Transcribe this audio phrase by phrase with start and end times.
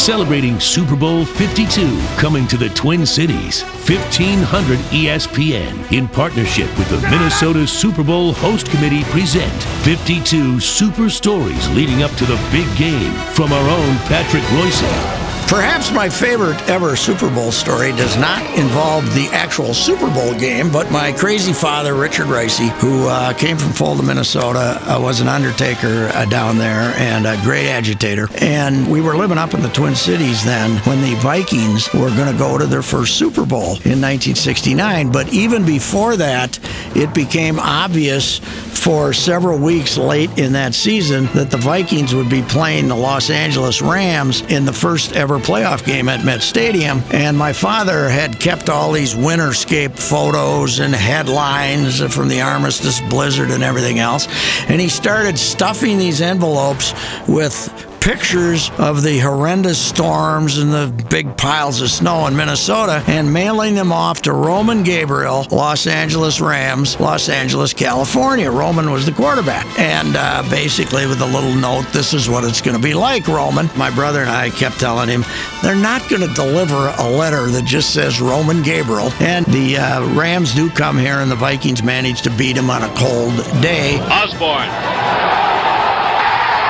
[0.00, 3.62] celebrating Super Bowl 52 coming to the Twin Cities.
[3.62, 9.52] 1500 ESPN in partnership with the Minnesota Super Bowl Host Committee present
[9.84, 15.19] 52 super stories leading up to the big game from our own Patrick Reusse.
[15.50, 20.70] Perhaps my favorite ever Super Bowl story does not involve the actual Super Bowl game,
[20.70, 25.26] but my crazy father, Richard Reusse, who uh, came from Fulda, Minnesota, uh, was an
[25.26, 28.28] undertaker uh, down there and a great agitator.
[28.36, 32.30] And we were living up in the Twin Cities then when the Vikings were going
[32.32, 35.10] to go to their first Super Bowl in 1969.
[35.10, 36.60] But even before that,
[36.94, 42.42] it became obvious for several weeks late in that season that the Vikings would be
[42.42, 47.02] playing the Los Angeles Rams in the first ever playoff game at Met Stadium.
[47.10, 53.50] And my father had kept all these winterscape photos and headlines from the Armistice Blizzard
[53.50, 54.28] and everything else.
[54.68, 56.94] And he started stuffing these envelopes
[57.28, 57.68] with
[58.00, 63.74] pictures of the horrendous storms and the big piles of snow in Minnesota and mailing
[63.74, 68.50] them off to Roman Gabriel, Los Angeles Rams, Los Angeles, California.
[68.50, 69.66] Roman was the quarterback.
[69.78, 73.28] And uh, basically, with a little note, this is what it's going to be like,
[73.28, 73.68] Roman.
[73.76, 75.24] My brother and I kept telling him,
[75.62, 79.12] they're not going to deliver a letter that just says Roman Gabriel.
[79.20, 82.82] And the uh, Rams do come here, and the Vikings manage to beat him on
[82.82, 83.98] a cold day.
[84.00, 85.29] Osborn.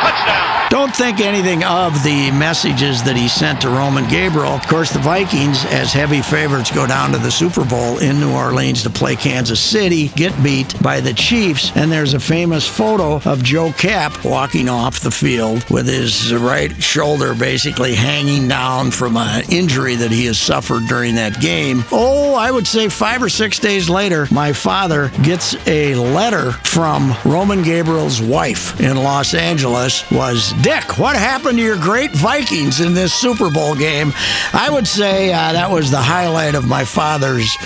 [0.01, 0.51] Touchdown.
[0.71, 4.53] Don't think anything of the messages that he sent to Roman Gabriel.
[4.53, 8.33] Of course, the Vikings, as heavy favorites, go down to the Super Bowl in New
[8.33, 13.17] Orleans to play Kansas City, get beat by the Chiefs, and there's a famous photo
[13.29, 19.17] of Joe Kapp walking off the field with his right shoulder basically hanging down from
[19.17, 21.83] an injury that he has suffered during that game.
[21.91, 27.13] Oh, I would say five or six days later, my father gets a letter from
[27.25, 32.95] Roman Gabriel's wife in Los Angeles was Dick, what happened to your great Vikings in
[32.95, 34.13] this Super Bowl game?
[34.53, 37.57] I would say uh, that was the highlight of my father's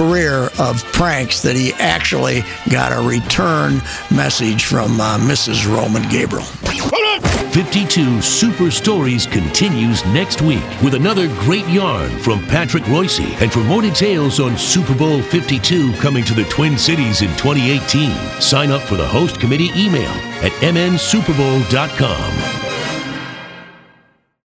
[0.00, 5.70] career of pranks that he actually got a return message from uh, Mrs.
[5.70, 6.46] Roman Gabriel.
[7.50, 13.38] 52 Super Stories continues next week with another great yarn from Patrick Reusse.
[13.42, 18.40] And for more details on Super Bowl 52 coming to the Twin Cities in 2018,
[18.40, 20.08] sign up for the host committee email
[20.40, 22.39] at mnsuperbowl.com.